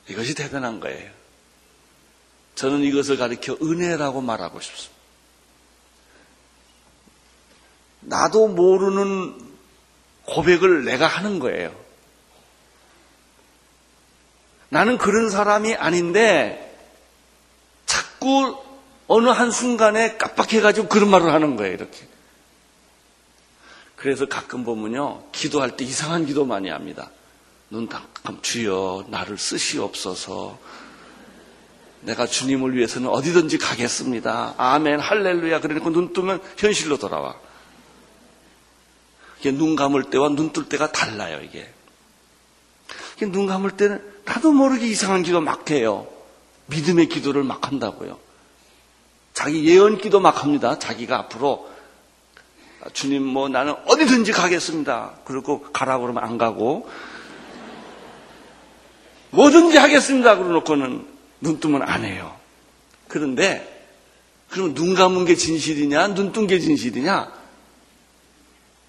이것이 0.08 0.36
대단한 0.36 0.80
거예요. 0.80 1.10
저는 2.56 2.82
이것을 2.82 3.18
가리켜 3.18 3.58
은혜라고 3.62 4.22
말하고 4.22 4.60
싶습니다. 4.60 4.94
나도 8.02 8.50
모르는 8.50 9.54
고백을 10.26 10.84
내가 10.84 11.08
하는 11.08 11.40
거예요. 11.40 11.74
나는 14.70 14.98
그런 14.98 15.30
사람이 15.30 15.76
아닌데 15.76 16.76
자꾸 17.86 18.62
어느 19.14 19.30
한 19.30 19.52
순간에 19.52 20.18
깜빡해가지고 20.18 20.88
그런 20.88 21.12
말을 21.12 21.32
하는 21.32 21.56
거예요, 21.56 21.74
이렇게. 21.74 22.08
그래서 23.96 24.26
가끔 24.26 24.64
보면요, 24.64 25.26
기도할 25.32 25.78
때 25.78 25.86
이상한 25.86 26.26
기도 26.26 26.46
많이 26.46 26.70
합니다. 26.70 27.12
눈 27.70 27.88
깜깜 27.88 28.42
주여, 28.42 29.06
나를 29.10 29.38
쓰시옵소서. 29.38 30.58
내가 32.02 32.26
주님을 32.26 32.76
위해서는 32.76 33.08
어디든지 33.08 33.60
가겠습니다. 33.60 34.56
아멘, 34.58 35.00
할렐루야. 35.00 35.62
그러니까 35.62 35.92
눈 35.92 36.12
뜨면 36.12 36.42
현실로 36.58 36.98
돌아와. 36.98 37.36
이게 39.40 39.52
눈 39.52 39.76
감을 39.76 40.10
때와 40.10 40.30
눈 40.30 40.52
뜰 40.54 40.68
때가 40.68 40.92
달라요, 40.92 41.40
이게. 41.44 41.72
눈 43.32 43.46
감을 43.46 43.78
때는 43.78 44.04
나도 44.26 44.52
모르게 44.52 44.88
이상한 44.88 45.22
기도 45.22 45.40
막 45.40 45.70
해요. 45.70 46.08
믿음의 46.66 47.10
기도를 47.10 47.44
막 47.44 47.68
한다고요. 47.68 48.23
자기 49.34 49.66
예언 49.68 49.98
기도 49.98 50.20
막 50.20 50.44
합니다. 50.44 50.78
자기가 50.78 51.18
앞으로 51.18 51.70
주님 52.94 53.24
뭐 53.24 53.50
나는 53.50 53.74
어디든지 53.88 54.32
가겠습니다. 54.32 55.14
그리고 55.26 55.62
가라고 55.74 56.04
그러면 56.04 56.24
안 56.24 56.38
가고 56.38 56.90
뭐든지 59.32 59.78
하겠습니다. 59.78 60.38
그러놓고는 60.38 61.08
눈 61.42 61.60
뜨면 61.60 61.82
안 61.82 62.06
해요. 62.06 62.38
그런데 63.08 63.70
그럼 64.50 64.76
눈 64.76 64.94
감은 64.94 65.26
게 65.26 65.36
진실이냐 65.36 66.10
눈 66.10 66.32
뜬 66.32 66.46
게 66.46 66.60
진실이냐 66.60 67.32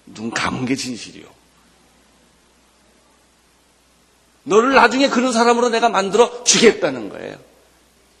눈 0.07 0.29
감은 0.29 0.65
게 0.65 0.75
진실이요. 0.75 1.25
너를 4.43 4.75
나중에 4.75 5.09
그런 5.09 5.33
사람으로 5.33 5.69
내가 5.69 5.89
만들어 5.89 6.43
주겠다는 6.43 7.09
거예요. 7.09 7.35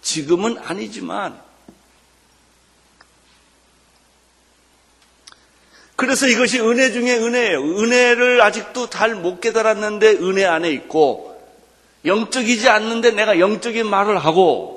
지금은 0.01 0.57
아니지만 0.57 1.39
그래서 5.95 6.27
이것이 6.27 6.59
은혜 6.59 6.91
중에 6.91 7.15
은혜예요. 7.17 7.59
은혜를 7.59 8.41
아직도 8.41 8.89
잘 8.89 9.15
못 9.15 9.39
깨달았는데 9.39 10.17
은혜 10.21 10.45
안에 10.45 10.69
있고 10.71 11.39
영적이지 12.03 12.69
않는데 12.69 13.11
내가 13.11 13.39
영적인 13.39 13.87
말을 13.87 14.17
하고 14.19 14.75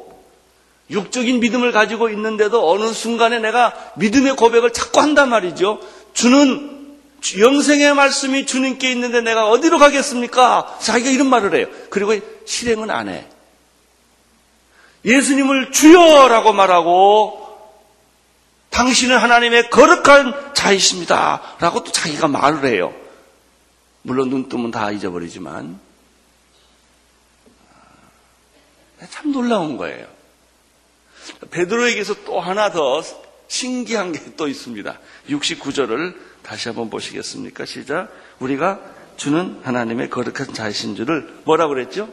육적인 0.91 1.41
믿음을 1.41 1.73
가지고 1.73 2.09
있는데도 2.11 2.71
어느 2.71 2.93
순간에 2.93 3.39
내가 3.41 3.75
믿음의 3.97 4.37
고백을 4.37 4.73
자꾸 4.73 5.01
한단 5.01 5.29
말이죠. 5.29 5.81
주는 6.15 6.97
영생의 7.39 7.95
말씀이 7.95 8.47
주님께 8.47 8.91
있는데 8.93 9.21
내가 9.21 9.51
어디로 9.51 9.79
가겠습니까? 9.79 10.79
자기가 10.81 11.11
이런 11.11 11.29
말을 11.29 11.55
해요. 11.57 11.67
그리고 11.91 12.15
실행은 12.47 12.91
안 12.91 13.09
해. 13.09 13.27
예수님을 15.05 15.73
주여라고 15.73 16.53
말하고 16.53 17.48
당신은 18.71 19.19
하나님의 19.19 19.71
거룩한 19.71 20.55
자이십니다. 20.55 21.57
라고 21.59 21.83
또 21.83 21.91
자기가 21.91 22.29
말을 22.29 22.65
해요. 22.71 22.95
물론 24.03 24.31
눈 24.31 24.49
뜨면 24.49 24.71
다 24.71 24.91
잊어버리지만 24.91 25.81
참 29.11 29.33
놀라운 29.33 29.77
거예요. 29.77 30.07
베드로에게서 31.51 32.25
또 32.25 32.41
하나 32.41 32.71
더 32.71 33.03
신기한 33.49 34.13
게 34.13 34.21
또 34.37 34.47
있습니다. 34.49 34.99
69절을 35.29 36.17
다시 36.43 36.69
한번 36.69 36.91
보시겠습니까? 36.91 37.65
시작. 37.67 38.09
우리가 38.39 38.81
주는 39.17 39.61
하나님의 39.65 40.11
거룩한 40.11 40.55
자이신 40.55 40.95
줄을 40.95 41.29
뭐라고 41.45 41.75
그랬죠? 41.75 42.09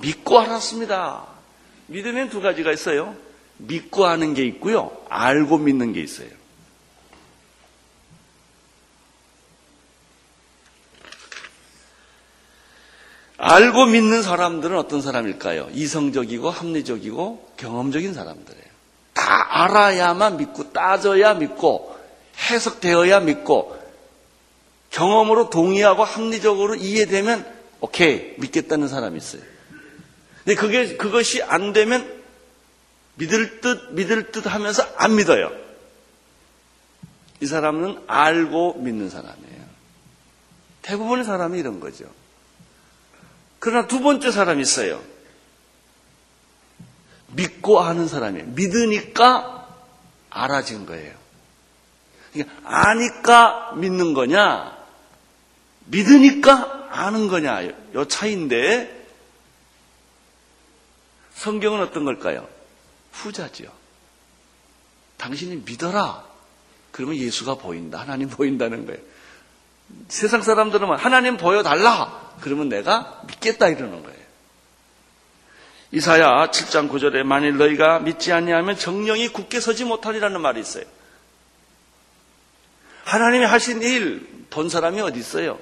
믿고 0.00 0.38
알았습니다. 0.38 1.26
믿음엔 1.86 2.30
두 2.30 2.40
가지가 2.40 2.70
있어요. 2.72 3.16
믿고 3.58 4.06
하는 4.06 4.34
게 4.34 4.44
있고요. 4.44 4.96
알고 5.08 5.58
믿는 5.58 5.92
게 5.92 6.00
있어요. 6.00 6.28
알고 13.36 13.86
믿는 13.86 14.22
사람들은 14.22 14.76
어떤 14.76 15.00
사람일까요? 15.00 15.68
이성적이고 15.72 16.50
합리적이고 16.50 17.52
경험적인 17.56 18.12
사람들이에요. 18.12 18.64
다 19.14 19.62
알아야만 19.62 20.36
믿고 20.38 20.72
따져야 20.72 21.34
믿고 21.34 21.96
해석되어야 22.50 23.20
믿고 23.20 23.78
경험으로 24.90 25.50
동의하고 25.50 26.02
합리적으로 26.02 26.74
이해되면 26.74 27.58
오케이 27.80 28.34
믿겠다는 28.38 28.88
사람이 28.88 29.16
있어요. 29.16 29.42
근데 30.44 30.54
그게 30.54 30.96
그것이 30.96 31.42
안 31.42 31.72
되면 31.72 32.17
믿을 33.18 33.60
듯 33.60 33.92
믿을 33.92 34.30
듯 34.30 34.46
하면서 34.46 34.82
안 34.96 35.16
믿어요. 35.16 35.50
이 37.40 37.46
사람은 37.46 38.04
알고 38.06 38.74
믿는 38.78 39.10
사람이에요. 39.10 39.68
대부분의 40.82 41.24
사람이 41.24 41.58
이런 41.58 41.80
거죠. 41.80 42.06
그러나 43.58 43.86
두 43.86 44.00
번째 44.00 44.30
사람이 44.30 44.62
있어요. 44.62 45.02
믿고 47.28 47.80
아는 47.80 48.08
사람이에요. 48.08 48.46
믿으니까 48.48 49.68
알아진 50.30 50.86
거예요. 50.86 51.14
그러니까 52.32 52.56
아니까 52.64 53.72
믿는 53.74 54.14
거냐, 54.14 54.76
믿으니까 55.86 56.88
아는 56.90 57.28
거냐, 57.28 57.64
요 57.94 58.04
차이인데, 58.06 59.06
성경은 61.34 61.80
어떤 61.80 62.04
걸까요? 62.04 62.48
후자지요. 63.18 63.68
당신이 65.16 65.62
믿어라. 65.66 66.24
그러면 66.92 67.16
예수가 67.16 67.56
보인다. 67.56 68.00
하나님 68.00 68.28
보인다는 68.28 68.86
거예요. 68.86 69.00
세상 70.08 70.42
사람들은 70.42 70.88
하나님 70.98 71.36
보여달라. 71.36 72.32
그러면 72.40 72.68
내가 72.68 73.22
믿겠다 73.26 73.68
이러는 73.68 74.02
거예요. 74.02 74.18
이사야 75.90 76.50
7장 76.50 76.90
9절에 76.90 77.22
만일 77.22 77.56
너희가 77.56 77.98
믿지 78.00 78.32
아니하면 78.32 78.76
정령이 78.76 79.28
굳게 79.28 79.58
서지 79.60 79.84
못하리라는 79.84 80.40
말이 80.40 80.60
있어요. 80.60 80.84
하나님이 83.04 83.44
하신 83.44 83.82
일 83.82 84.38
본 84.50 84.68
사람이 84.68 85.00
어디 85.00 85.18
있어요? 85.18 85.58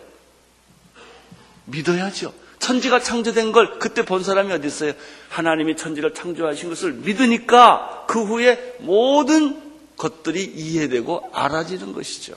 믿어야죠. 1.64 2.32
천지가 2.66 2.98
창조된 2.98 3.52
걸 3.52 3.78
그때 3.78 4.04
본 4.04 4.24
사람이 4.24 4.52
어디 4.52 4.66
있어요? 4.66 4.92
하나님이 5.28 5.76
천지를 5.76 6.14
창조하신 6.14 6.68
것을 6.68 6.94
믿으니까 6.94 8.06
그 8.08 8.24
후에 8.24 8.74
모든 8.80 9.62
것들이 9.96 10.42
이해되고 10.44 11.30
알아지는 11.32 11.92
것이죠. 11.92 12.34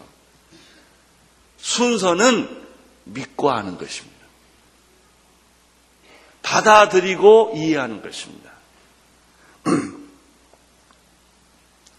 순서는 1.57 2.47
믿고 3.05 3.49
하는 3.49 3.79
것입니다. 3.79 4.19
받아들이고 6.43 7.53
이해하는 7.55 8.03
것입니다. 8.03 8.51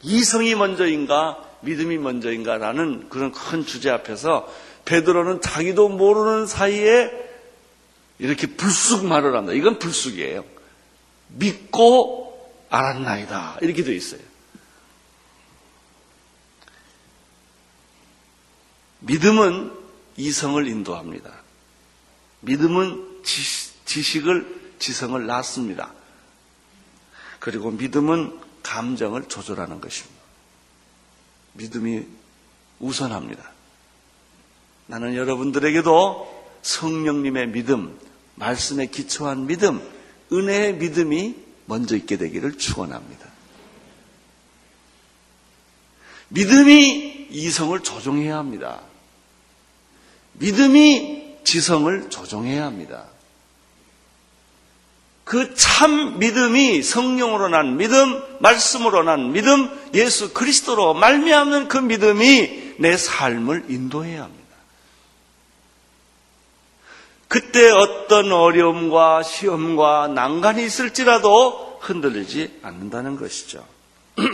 이성이 0.03 0.55
먼저인가 0.55 1.45
믿음이 1.62 1.99
먼저인가라는 1.99 3.09
그런 3.09 3.33
큰 3.33 3.66
주제 3.66 3.90
앞에서 3.90 4.49
베드로는 4.85 5.40
자기도 5.40 5.88
모르는 5.88 6.47
사이에 6.47 7.19
이렇게 8.20 8.46
불쑥 8.46 9.06
말을 9.06 9.35
합니다. 9.35 9.54
이건 9.54 9.78
불쑥이에요. 9.78 10.44
믿고 11.28 12.54
알았나이다. 12.68 13.59
이렇게 13.62 13.83
되어 13.83 13.94
있어요. 13.94 14.20
믿음은 19.00 19.72
이성을 20.18 20.68
인도합니다. 20.68 21.33
믿음은 22.40 23.22
지식을, 23.87 24.74
지성을 24.78 25.26
낳습니다. 25.26 25.92
그리고 27.38 27.70
믿음은 27.70 28.38
감정을 28.62 29.28
조절하는 29.28 29.80
것입니다. 29.80 30.20
믿음이 31.54 32.06
우선합니다. 32.80 33.50
나는 34.88 35.14
여러분들에게도 35.14 36.59
성령님의 36.61 37.48
믿음, 37.48 37.98
말씀에 38.35 38.87
기초한 38.87 39.47
믿음, 39.47 39.81
은혜의 40.33 40.75
믿음이 40.77 41.35
먼저 41.66 41.97
있게 41.97 42.16
되기를 42.16 42.59
축원합니다. 42.59 43.27
믿음이 46.29 47.29
이성을 47.31 47.79
조종해야 47.81 48.37
합니다. 48.37 48.81
믿음이 50.35 51.37
지성을 51.45 52.11
조종해야 52.11 52.64
합니다. 52.64 53.07
그 55.25 55.55
참 55.55 56.19
믿음이 56.19 56.83
성령으로 56.83 57.49
난 57.49 57.77
믿음, 57.77 58.21
말씀으로 58.40 59.05
난 59.05 59.31
믿음, 59.33 59.71
예수 59.95 60.33
그리스도로 60.33 60.95
말미암는 60.95 61.69
그 61.69 61.79
믿음이 61.79 62.75
내 62.79 62.97
삶을 62.97 63.66
인도해야 63.69 64.25
합니다. 64.25 64.39
그때 67.31 67.71
어떤 67.71 68.33
어려움과 68.33 69.23
시험과 69.23 70.09
난간이 70.09 70.64
있을지라도 70.64 71.79
흔들리지 71.81 72.59
않는다는 72.61 73.14
것이죠. 73.14 73.64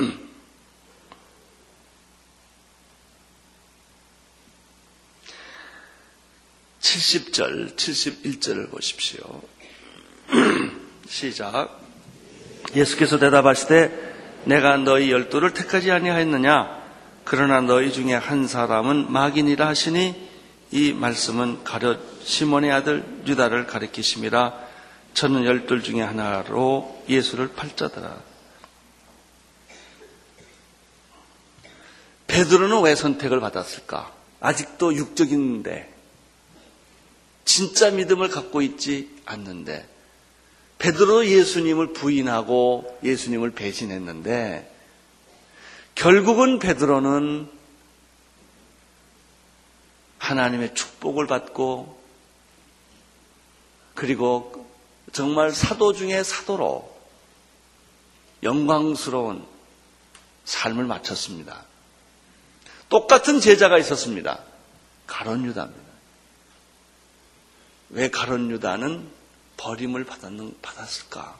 70절, 6.81 7.77
71절을 7.77 8.71
보십시오. 8.71 9.43
시작. 11.07 11.79
예수께서 12.75 13.19
대답하시되 13.19 14.41
내가 14.45 14.79
너희 14.79 15.13
열두를 15.13 15.53
택하지 15.53 15.91
아니하였느냐? 15.91 16.83
그러나 17.25 17.61
너희 17.61 17.93
중에 17.93 18.15
한 18.15 18.49
사람은 18.49 19.13
마귀니라 19.13 19.67
하시니 19.67 20.31
이 20.71 20.95
말씀은 20.95 21.63
가룟 21.63 22.16
시몬의 22.27 22.73
아들 22.73 23.05
유다를 23.25 23.69
가리키심이라 23.69 24.67
저는 25.15 25.45
열둘 25.45 25.85
중에 25.85 26.03
하나로 26.03 27.05
예수를 27.09 27.55
팔자더라. 27.55 28.21
베드로는 32.27 32.83
왜 32.83 32.97
선택을 32.97 33.39
받았을까? 33.39 34.12
아직도 34.41 34.95
육적인데 34.97 35.95
진짜 37.45 37.91
믿음을 37.93 38.29
갖고 38.29 38.61
있지 38.61 39.09
않는데 39.25 39.89
베드로 40.79 41.27
예수님을 41.27 41.93
부인하고 41.93 42.99
예수님을 43.05 43.53
배신했는데 43.53 44.71
결국은 45.95 46.59
베드로는 46.59 47.49
하나님의 50.19 50.75
축복을 50.75 51.29
받고 51.29 51.96
그리고 53.97 54.65
정말 55.13 55.53
사도 55.53 55.93
중에 55.93 56.23
사도로 56.23 56.95
영광스러운 58.43 59.45
삶을 60.45 60.85
마쳤습니다. 60.85 61.65
똑같은 62.89 63.41
제자가 63.41 63.79
있었습니다. 63.79 64.39
가론 65.07 65.45
유다입니다. 65.45 65.83
왜 67.91 68.11
가론 68.11 68.51
유다는 68.51 69.09
버림을 69.57 70.05
받았는, 70.05 70.57
받았을까? 70.61 71.37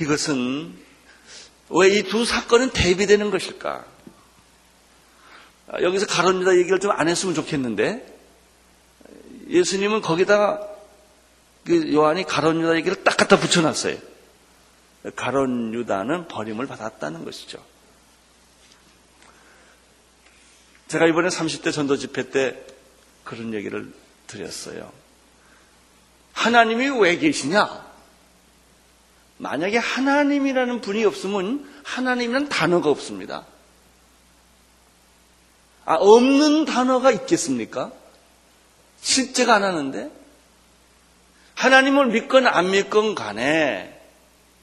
이것은 0.00 0.78
왜 1.70 1.88
이 1.98 2.02
두 2.04 2.24
사건은 2.24 2.70
대비되는 2.70 3.30
것일까? 3.30 3.84
여기서 5.82 6.06
가론 6.06 6.40
유다 6.40 6.56
얘기를 6.56 6.78
좀 6.78 6.92
안 6.92 7.08
했으면 7.08 7.34
좋겠는데 7.34 8.17
예수님은 9.48 10.00
거기다가 10.00 10.68
그 11.64 11.92
요한이 11.92 12.24
가론 12.24 12.60
유다 12.60 12.76
얘기를 12.76 13.02
딱 13.04 13.16
갖다 13.16 13.38
붙여놨어요. 13.38 13.98
가론 15.16 15.74
유다는 15.74 16.28
버림을 16.28 16.66
받았다는 16.66 17.24
것이죠. 17.24 17.62
제가 20.88 21.06
이번에 21.06 21.28
30대 21.28 21.72
전도 21.72 21.96
집회 21.96 22.30
때 22.30 22.58
그런 23.24 23.52
얘기를 23.52 23.92
드렸어요. 24.26 24.90
하나님이 26.32 26.88
왜 27.00 27.18
계시냐? 27.18 27.86
만약에 29.36 29.76
하나님이라는 29.76 30.80
분이 30.80 31.04
없으면 31.04 31.68
하나님이라는 31.84 32.48
단어가 32.48 32.90
없습니다. 32.90 33.44
아, 35.84 35.94
없는 35.94 36.64
단어가 36.64 37.10
있겠습니까? 37.12 37.92
실제가 39.00 39.54
안 39.54 39.64
하는데? 39.64 40.10
하나님을 41.54 42.06
믿건 42.08 42.46
안 42.46 42.70
믿건 42.70 43.14
간에, 43.14 44.00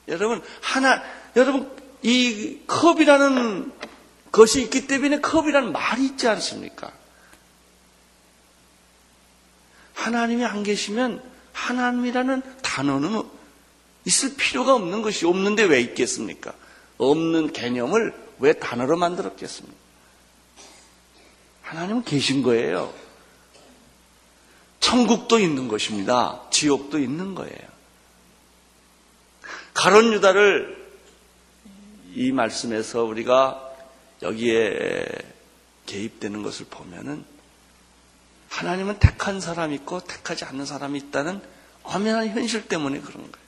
여러분, 0.08 0.42
하나, 0.62 1.02
여러분, 1.34 1.70
이 2.02 2.60
컵이라는 2.66 3.72
것이 4.32 4.62
있기 4.62 4.86
때문에 4.86 5.20
컵이라는 5.20 5.72
말이 5.72 6.04
있지 6.06 6.28
않습니까? 6.28 6.92
하나님이 9.94 10.44
안 10.44 10.62
계시면 10.62 11.22
하나님이라는 11.52 12.42
단어는 12.62 13.22
있을 14.04 14.36
필요가 14.36 14.74
없는 14.74 15.02
것이 15.02 15.26
없는데 15.26 15.64
왜 15.64 15.80
있겠습니까? 15.80 16.54
없는 16.98 17.52
개념을 17.52 18.14
왜 18.38 18.52
단어로 18.52 18.96
만들었겠습니까? 18.96 19.76
하나님은 21.62 22.04
계신 22.04 22.42
거예요. 22.42 22.94
천국도 24.86 25.40
있는 25.40 25.66
것입니다. 25.66 26.40
지옥도 26.50 27.00
있는 27.00 27.34
거예요. 27.34 27.58
가론 29.74 30.12
유다를 30.12 30.86
이 32.14 32.30
말씀에서 32.30 33.02
우리가 33.02 33.68
여기에 34.22 35.04
개입되는 35.86 36.40
것을 36.44 36.66
보면은 36.70 37.24
하나님은 38.48 39.00
택한 39.00 39.40
사람이 39.40 39.74
있고 39.74 39.98
택하지 39.98 40.44
않는 40.44 40.64
사람이 40.64 41.00
있다는 41.00 41.42
엄연한 41.82 42.28
현실 42.28 42.68
때문에 42.68 43.00
그런 43.00 43.32
거예요. 43.32 43.46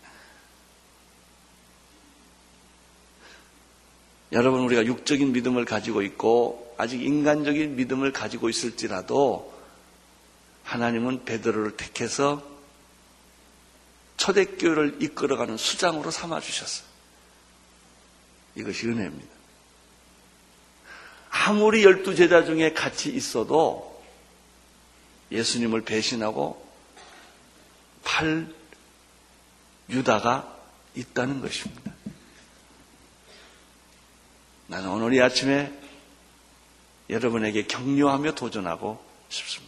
여러분 4.33 4.61
우리가 4.63 4.85
육적인 4.85 5.31
믿음을 5.31 5.65
가지고 5.65 6.03
있고 6.03 6.75
아직 6.77 7.01
인간적인 7.01 7.77
믿음을 7.77 8.13
가지고 8.13 8.49
있을지라도 8.49 9.58
하나님은 10.69 11.25
베드로를 11.25 11.79
택해서 11.79 12.47
초대교회를 14.19 15.03
이끌어가는 15.03 15.57
수장으로 15.57 16.11
삼아 16.11 16.41
주셨어요. 16.41 16.87
이것이 18.55 18.87
은혜입니다. 18.87 19.35
아무리 21.31 21.85
열두 21.85 22.15
제자 22.15 22.45
중에 22.45 22.75
같이 22.75 23.09
있어도 23.11 24.05
예수님을 25.33 25.83
배신하고 25.83 26.67
팔 28.05 28.53
유다가 29.89 30.55
있다는 30.95 31.41
것입니다. 31.41 31.95
나는 34.67 34.91
오늘 34.91 35.15
이 35.15 35.23
아침에 35.23 35.73
여러분에게 37.09 37.67
격려하며 37.67 38.35
도전하고 38.35 39.03
싶습니다. 39.31 39.68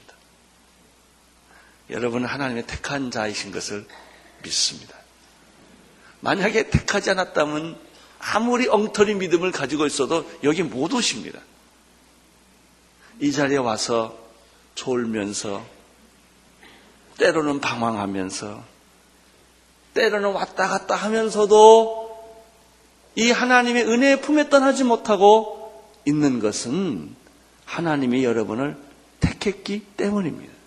여러분은 1.91 2.27
하나님의 2.27 2.67
택한 2.67 3.11
자이신 3.11 3.51
것을 3.53 3.87
믿습니다. 4.43 4.97
만약에 6.21 6.71
택하지 6.71 7.11
않았다면 7.11 7.79
아무리 8.19 8.69
엉터리 8.69 9.15
믿음을 9.15 9.51
가지고 9.51 9.87
있어도 9.87 10.31
여기 10.45 10.63
못 10.63 10.93
오십니다. 10.93 11.41
이 13.21 13.33
자리에 13.33 13.59
와서 13.59 14.19
졸면서 14.75 15.65
때로는 17.19 17.61
방황하면서 17.61 18.65
때로는 19.95 20.33
왔다 20.33 20.69
갔다 20.69 20.95
하면서도 20.95 22.11
이 23.17 23.31
하나님의 23.31 23.87
은혜의 23.87 24.21
품에 24.21 24.49
떠나지 24.49 24.85
못하고 24.85 25.91
있는 26.07 26.39
것은 26.39 27.15
하나님이 27.65 28.25
여러분을 28.25 28.77
택했기 29.21 29.81
때문입니다. 29.97 30.60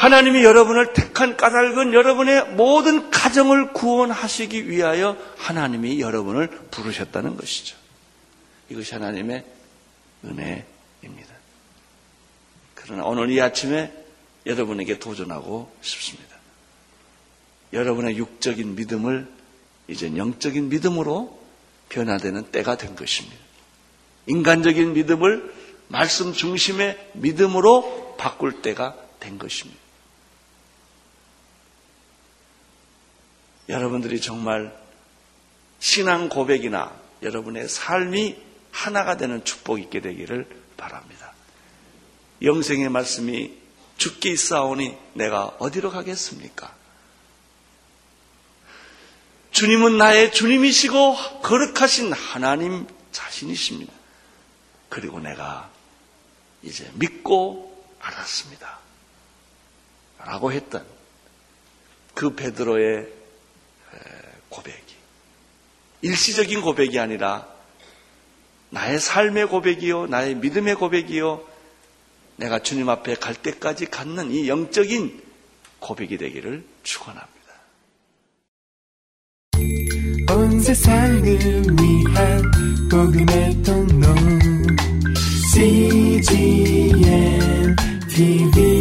하나님이 0.00 0.42
여러분을 0.44 0.94
택한 0.94 1.36
까닭은 1.36 1.92
여러분의 1.92 2.54
모든 2.54 3.10
가정을 3.10 3.74
구원하시기 3.74 4.70
위하여 4.70 5.14
하나님이 5.36 6.00
여러분을 6.00 6.48
부르셨다는 6.70 7.36
것이죠. 7.36 7.76
이것이 8.70 8.94
하나님의 8.94 9.44
은혜입니다. 10.24 11.34
그러나 12.76 13.04
오늘 13.04 13.30
이 13.30 13.42
아침에 13.42 13.92
여러분에게 14.46 14.98
도전하고 14.98 15.70
싶습니다. 15.82 16.34
여러분의 17.74 18.16
육적인 18.16 18.76
믿음을 18.76 19.28
이제 19.86 20.16
영적인 20.16 20.70
믿음으로 20.70 21.38
변화되는 21.90 22.44
때가 22.52 22.78
된 22.78 22.96
것입니다. 22.96 23.36
인간적인 24.28 24.94
믿음을 24.94 25.54
말씀 25.88 26.32
중심의 26.32 27.10
믿음으로 27.12 28.16
바꿀 28.16 28.62
때가 28.62 28.96
된 29.20 29.38
것입니다. 29.38 29.79
여러분들이 33.70 34.20
정말 34.20 34.76
신앙 35.78 36.28
고백이나 36.28 36.94
여러분의 37.22 37.68
삶이 37.68 38.36
하나가 38.72 39.16
되는 39.16 39.44
축복이 39.44 39.82
있게 39.82 40.00
되기를 40.00 40.46
바랍니다. 40.76 41.32
영생의 42.42 42.88
말씀이 42.88 43.52
죽게 43.96 44.30
있사오니 44.30 44.96
내가 45.14 45.46
어디로 45.58 45.90
가겠습니까? 45.90 46.74
주님은 49.52 49.98
나의 49.98 50.32
주님이시고 50.32 51.40
거룩하신 51.42 52.12
하나님 52.12 52.86
자신이십니다. 53.12 53.92
그리고 54.88 55.20
내가 55.20 55.70
이제 56.62 56.90
믿고 56.94 57.84
알았습니다. 58.00 58.78
라고 60.18 60.52
했던 60.52 60.86
그 62.14 62.34
베드로의 62.34 63.19
고백이 64.48 64.94
일시적인 66.02 66.60
고백이 66.60 66.98
아니라 66.98 67.46
나의 68.70 68.98
삶의 69.00 69.48
고백이요, 69.48 70.06
나의 70.06 70.36
믿음의 70.36 70.76
고백이요, 70.76 71.44
내가 72.36 72.60
주님 72.60 72.88
앞에 72.88 73.14
갈 73.16 73.34
때까지 73.34 73.86
갖는 73.86 74.30
이 74.30 74.48
영적인 74.48 75.22
고백이 75.80 76.16
되기를 76.18 76.64
축원합니다. 76.82 77.40
온 80.30 80.60
세상을 80.60 81.22
위한 81.22 82.42
복음의 82.88 83.62
통로 83.62 84.06
CGM 85.52 86.96
TV 88.08 88.79